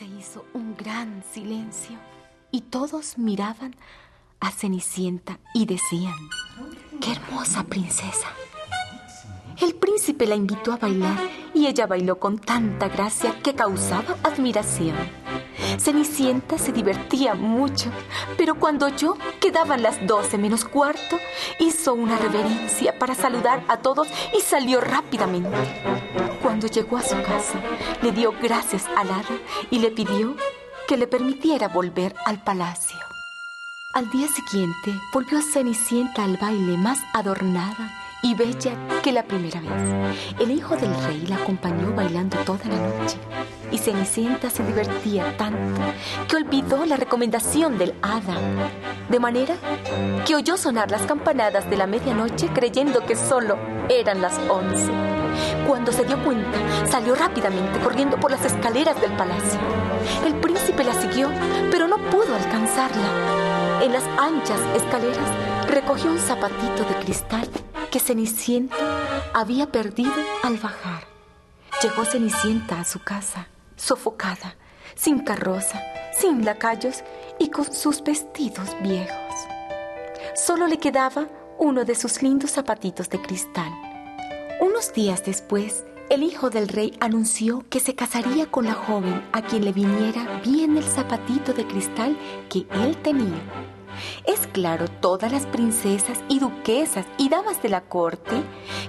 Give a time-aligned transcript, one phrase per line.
[0.00, 1.98] Se hizo un gran silencio
[2.50, 3.76] y todos miraban
[4.40, 6.16] a Cenicienta y decían,
[7.02, 8.28] ¡qué hermosa princesa!
[9.60, 11.18] El príncipe la invitó a bailar
[11.52, 14.96] y ella bailó con tanta gracia que causaba admiración.
[15.78, 17.90] Cenicienta se divertía mucho,
[18.38, 21.18] pero cuando oyó que daban las doce menos cuarto,
[21.58, 26.29] hizo una reverencia para saludar a todos y salió rápidamente.
[26.60, 27.58] Cuando llegó a su casa,
[28.02, 29.38] le dio gracias al hada
[29.70, 30.36] y le pidió
[30.86, 32.98] que le permitiera volver al palacio.
[33.94, 37.90] Al día siguiente volvió a Cenicienta al baile más adornada
[38.22, 40.18] y bella que la primera vez.
[40.38, 43.16] El hijo del rey la acompañó bailando toda la noche
[43.72, 45.80] y Cenicienta se divertía tanto
[46.28, 48.36] que olvidó la recomendación del hada,
[49.08, 49.54] de manera
[50.26, 53.56] que oyó sonar las campanadas de la medianoche creyendo que solo
[53.88, 55.19] eran las once.
[55.66, 56.58] Cuando se dio cuenta,
[56.90, 59.58] salió rápidamente corriendo por las escaleras del palacio.
[60.24, 61.30] El príncipe la siguió,
[61.70, 63.80] pero no pudo alcanzarla.
[63.82, 65.28] En las anchas escaleras
[65.68, 67.48] recogió un zapatito de cristal
[67.90, 68.76] que Cenicienta
[69.32, 71.04] había perdido al bajar.
[71.82, 74.56] Llegó Cenicienta a su casa, sofocada,
[74.94, 75.80] sin carroza,
[76.12, 77.02] sin lacayos
[77.38, 79.34] y con sus vestidos viejos.
[80.34, 81.26] Solo le quedaba
[81.58, 83.89] uno de sus lindos zapatitos de cristal.
[84.60, 89.40] Unos días después, el hijo del rey anunció que se casaría con la joven a
[89.40, 92.14] quien le viniera bien el zapatito de cristal
[92.50, 93.40] que él tenía.
[94.26, 98.42] Es claro, todas las princesas y duquesas y damas de la corte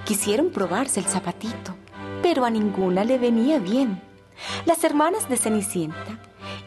[0.04, 1.74] quisieron probarse el zapatito,
[2.22, 4.02] pero a ninguna le venía bien.
[4.66, 6.18] Las hermanas de Cenicienta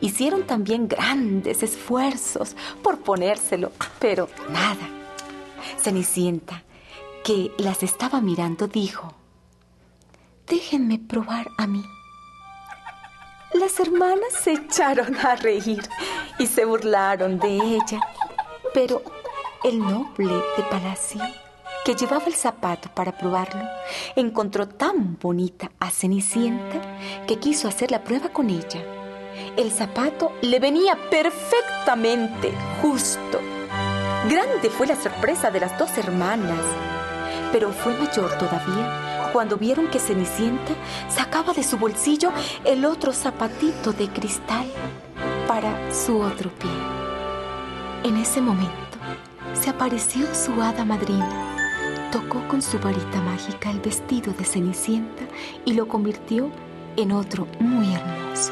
[0.02, 4.90] hicieron también grandes esfuerzos por ponérselo, pero nada.
[5.78, 6.64] Cenicienta,
[7.26, 9.12] que las estaba mirando, dijo,
[10.48, 11.84] déjenme probar a mí.
[13.56, 15.82] Las hermanas se echaron a reír
[16.38, 18.00] y se burlaron de ella.
[18.76, 19.02] Pero
[19.64, 21.20] el noble de palacio,
[21.84, 23.64] que llevaba el zapato para probarlo,
[24.16, 28.84] encontró tan bonita a Cenicienta que quiso hacer la prueba con ella.
[29.58, 33.40] El zapato le venía perfectamente justo.
[34.30, 36.62] Grande fue la sorpresa de las dos hermanas,
[37.56, 40.74] pero fue mayor todavía cuando vieron que Cenicienta
[41.08, 42.34] sacaba de su bolsillo
[42.66, 44.68] el otro zapatito de cristal
[45.48, 46.70] para su otro pie.
[48.04, 48.98] En ese momento
[49.54, 52.10] se apareció su hada madrina.
[52.12, 55.24] Tocó con su varita mágica el vestido de Cenicienta
[55.64, 56.52] y lo convirtió
[56.98, 58.52] en otro muy hermoso.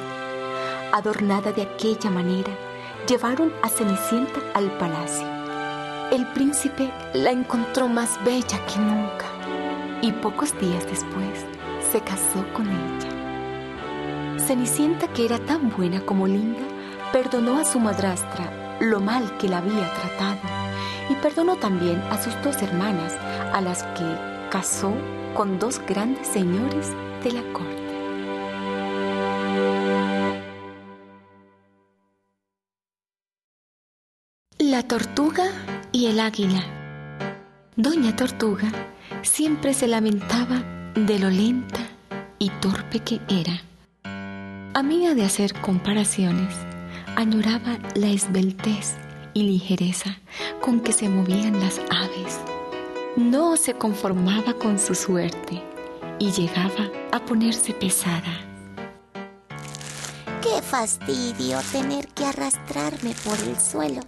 [0.94, 2.58] Adornada de aquella manera,
[3.06, 5.43] llevaron a Cenicienta al palacio.
[6.12, 9.25] El príncipe la encontró más bella que nunca
[10.02, 11.46] y pocos días después
[11.91, 14.40] se casó con ella.
[14.40, 16.62] Cenicienta, que era tan buena como linda,
[17.12, 20.40] perdonó a su madrastra lo mal que la había tratado
[21.09, 23.14] y perdonó también a sus dos hermanas,
[23.53, 24.94] a las que casó
[25.34, 26.90] con dos grandes señores
[27.24, 27.84] de la corte.
[34.59, 35.46] La tortuga
[35.94, 36.62] y el águila.
[37.78, 38.70] Doña Tortuga
[39.22, 40.62] siempre se lamentaba
[40.96, 41.80] de lo lenta
[42.40, 43.62] y torpe que era.
[44.74, 46.53] Amiga de hacer comparaciones,
[47.16, 48.96] añoraba la esbeltez
[49.34, 50.18] y ligereza
[50.62, 52.40] con que se movían las aves.
[53.16, 55.62] No se conformaba con su suerte
[56.18, 58.42] y llegaba a ponerse pesada.
[60.42, 64.02] Qué fastidio tener que arrastrarme por el suelo,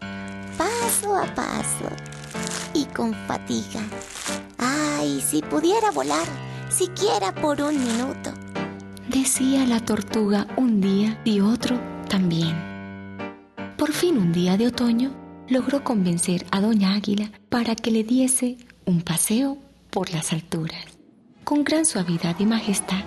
[0.58, 1.90] paso a paso
[2.74, 3.82] y con fatiga.
[4.58, 6.28] Ay, si pudiera volar,
[6.70, 8.32] siquiera por un minuto.
[9.08, 11.80] Decía la tortuga un día y otro
[12.10, 12.56] también.
[13.78, 15.12] Por fin un día de otoño
[15.48, 19.58] logró convencer a Doña Águila para que le diese un paseo
[19.90, 20.86] por las alturas.
[21.44, 23.04] Con gran suavidad y majestad,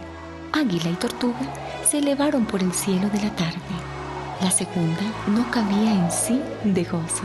[0.53, 1.53] Águila y Tortuga
[1.85, 3.78] se elevaron por el cielo de la tarde.
[4.41, 7.25] La segunda no cabía en sí de gozo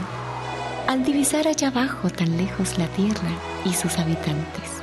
[0.88, 3.30] al divisar allá abajo tan lejos la tierra
[3.66, 4.82] y sus habitantes.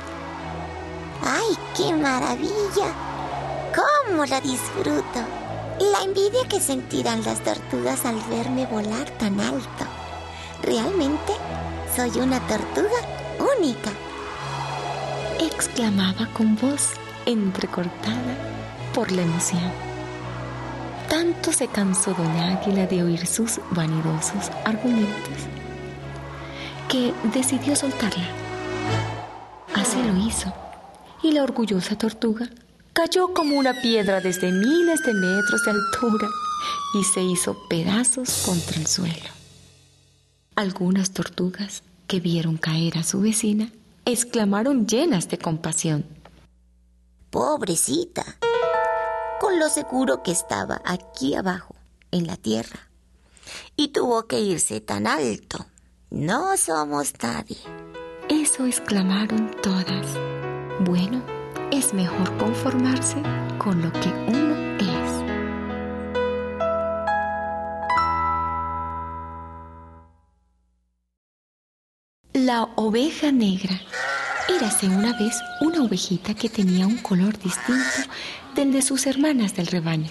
[1.23, 2.91] ¡Ay, qué maravilla!
[3.75, 5.19] ¿Cómo la disfruto?
[5.79, 9.85] La envidia que sentirán las tortugas al verme volar tan alto.
[10.63, 11.33] Realmente
[11.95, 12.89] soy una tortuga
[13.57, 13.91] única.
[15.39, 16.89] Exclamaba con voz
[17.25, 18.35] entrecortada
[18.93, 19.90] por la emoción.
[21.11, 25.39] Tanto se cansó doña Águila de oír sus vanidosos argumentos
[26.87, 28.29] que decidió soltarla.
[29.75, 30.53] Así lo hizo
[31.21, 32.49] y la orgullosa tortuga
[32.93, 36.29] cayó como una piedra desde miles de metros de altura
[36.93, 39.31] y se hizo pedazos contra el suelo.
[40.55, 43.69] Algunas tortugas que vieron caer a su vecina
[44.05, 46.05] exclamaron llenas de compasión.
[47.31, 48.37] Pobrecita,
[49.41, 51.73] con lo seguro que estaba aquí abajo,
[52.11, 52.91] en la tierra,
[53.75, 55.65] y tuvo que irse tan alto.
[56.11, 57.57] No somos nadie.
[58.29, 60.05] Eso exclamaron todas.
[60.81, 61.23] Bueno,
[61.71, 63.23] es mejor conformarse
[63.57, 65.23] con lo que uno es.
[72.33, 73.81] La oveja negra.
[74.55, 78.11] Érase una vez una ovejita que tenía un color distinto
[78.55, 80.09] del de sus hermanas del rebaño.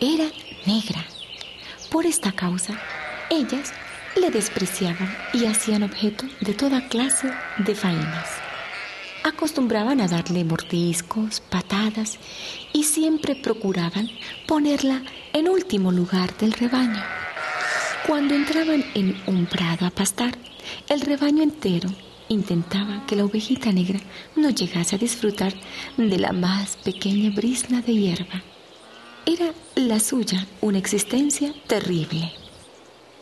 [0.00, 0.24] Era
[0.66, 1.04] negra.
[1.90, 2.78] Por esta causa,
[3.30, 3.72] ellas
[4.16, 8.28] le despreciaban y hacían objeto de toda clase de faenas.
[9.22, 12.18] Acostumbraban a darle mordiscos, patadas
[12.72, 14.10] y siempre procuraban
[14.46, 15.02] ponerla
[15.32, 17.02] en último lugar del rebaño.
[18.06, 20.36] Cuando entraban en un prado a pastar,
[20.88, 21.90] el rebaño entero
[22.28, 24.00] intentaba que la ovejita negra
[24.36, 25.54] no llegase a disfrutar
[25.96, 28.42] de la más pequeña brisna de hierba.
[29.26, 32.32] Era la suya una existencia terrible.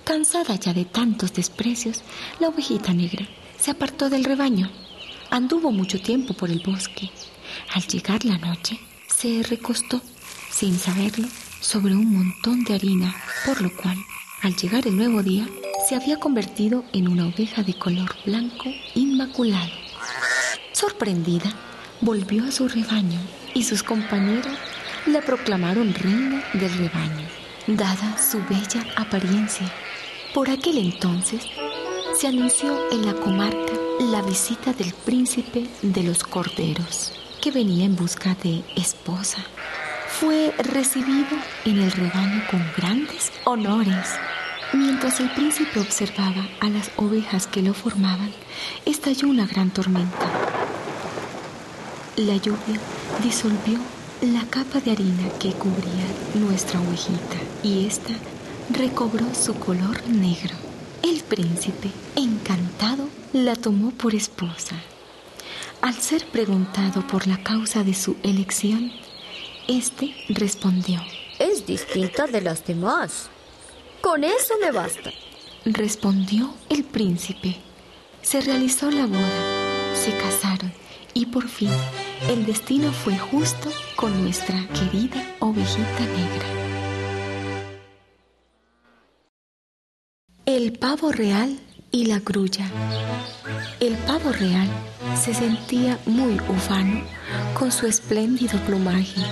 [0.04, 2.02] Cansada ya de tantos desprecios,
[2.40, 3.26] la ovejita negra
[3.58, 4.70] se apartó del rebaño.
[5.30, 7.10] Anduvo mucho tiempo por el bosque.
[7.74, 10.00] Al llegar la noche, se recostó,
[10.50, 11.28] sin saberlo,
[11.60, 13.14] sobre un montón de harina,
[13.46, 13.96] por lo cual,
[14.42, 15.46] al llegar el nuevo día,
[15.92, 19.72] se había convertido en una oveja de color blanco inmaculado.
[20.72, 21.52] Sorprendida,
[22.00, 23.20] volvió a su rebaño
[23.52, 24.56] y sus compañeros
[25.04, 27.28] la proclamaron reina del rebaño,
[27.66, 29.70] dada su bella apariencia
[30.32, 31.44] por aquel entonces
[32.18, 37.12] se anunció en la comarca la visita del príncipe de los corderos,
[37.42, 39.44] que venía en busca de esposa.
[40.08, 41.36] Fue recibido
[41.66, 44.08] en el rebaño con grandes honores.
[44.72, 48.32] Mientras el príncipe observaba a las ovejas que lo formaban,
[48.86, 50.30] estalló una gran tormenta.
[52.16, 52.80] La lluvia
[53.22, 53.78] disolvió
[54.22, 58.14] la capa de harina que cubría nuestra ovejita y ésta
[58.70, 60.54] recobró su color negro.
[61.02, 64.76] El príncipe, encantado, la tomó por esposa.
[65.82, 68.90] Al ser preguntado por la causa de su elección,
[69.68, 71.00] éste respondió:
[71.38, 73.28] Es distinta de las demás.
[74.02, 75.12] Con eso me basta.
[75.64, 77.56] Respondió el príncipe.
[78.20, 80.72] Se realizó la boda, se casaron
[81.14, 81.70] y por fin
[82.28, 86.46] el destino fue justo con nuestra querida ovejita negra.
[90.46, 91.60] El pavo real
[91.92, 92.68] y la grulla.
[93.78, 94.68] El pavo real
[95.16, 97.04] se sentía muy ufano
[97.56, 99.22] con su espléndido plumaje.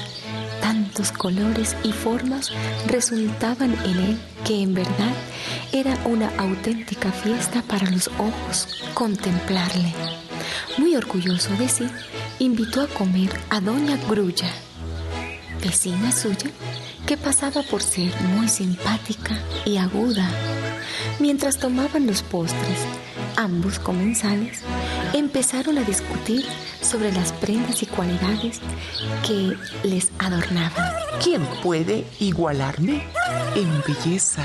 [0.91, 2.51] Tantos colores y formas
[2.89, 5.15] resultaban en él que en verdad
[5.71, 9.95] era una auténtica fiesta para los ojos contemplarle.
[10.79, 11.87] Muy orgulloso de sí,
[12.41, 14.51] invitó a comer a doña Grulla,
[15.63, 16.51] vecina suya,
[17.07, 20.29] que pasaba por ser muy simpática y aguda
[21.19, 22.79] Mientras tomaban los postres,
[23.37, 24.63] ambos comensales
[25.13, 26.45] empezaron a discutir
[26.81, 28.61] sobre las prendas y cualidades
[29.27, 30.93] que les adornaban.
[31.23, 33.03] ¿Quién puede igualarme
[33.55, 34.45] en belleza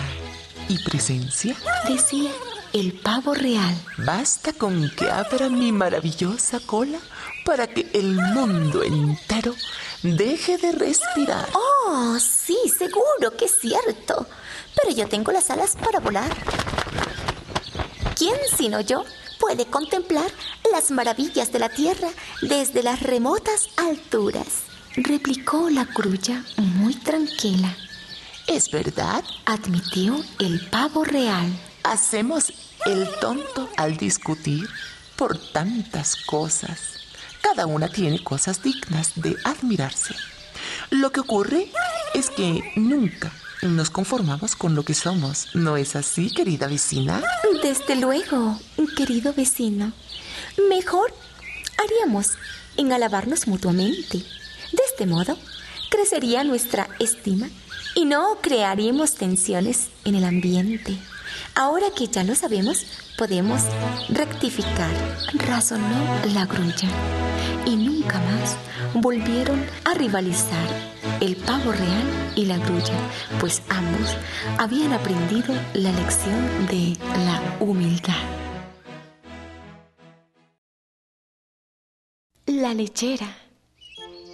[0.67, 1.55] y presencia?
[1.87, 2.31] Decía
[2.73, 3.75] el pavo real.
[3.97, 6.99] Basta con que abra mi maravillosa cola
[7.45, 9.55] para que el mundo entero
[10.03, 11.47] deje de respirar.
[11.53, 14.27] Oh, sí, seguro que es cierto.
[14.75, 16.35] Pero yo tengo las alas para volar.
[18.15, 19.03] ¿Quién sino yo
[19.45, 20.31] puede contemplar
[20.71, 22.09] las maravillas de la tierra
[22.41, 24.63] desde las remotas alturas?
[24.95, 27.77] Replicó la grulla muy tranquila.
[28.47, 29.23] ¿Es verdad?
[29.45, 31.47] Admitió el pavo real.
[31.83, 32.53] Hacemos
[32.87, 34.67] el tonto al discutir
[35.15, 36.79] por tantas cosas.
[37.41, 40.15] Cada una tiene cosas dignas de admirarse.
[40.89, 41.71] Lo que ocurre
[42.15, 43.31] es que nunca
[43.69, 45.47] nos conformamos con lo que somos.
[45.53, 47.21] ¿No es así, querida vecina?
[47.63, 48.59] Desde luego,
[48.95, 49.91] querido vecino.
[50.69, 51.13] Mejor
[51.77, 52.31] haríamos
[52.77, 54.17] en alabarnos mutuamente.
[54.17, 55.37] De este modo,
[55.89, 57.49] crecería nuestra estima
[57.95, 60.97] y no crearíamos tensiones en el ambiente.
[61.55, 62.85] Ahora que ya lo sabemos,
[63.17, 63.61] podemos
[64.09, 64.93] rectificar,
[65.33, 66.89] razonó la grulla.
[67.65, 68.57] Y nunca más
[68.93, 72.97] volvieron a rivalizar el pavo real y la grulla,
[73.39, 74.17] pues ambos
[74.57, 78.13] habían aprendido la lección de la humildad.
[82.45, 83.27] La lechera.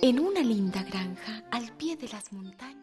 [0.04, 2.81] en una linda granja al pie de las montañas.